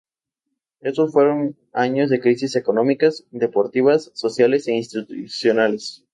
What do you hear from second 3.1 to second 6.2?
deportivas, sociales e institucionales.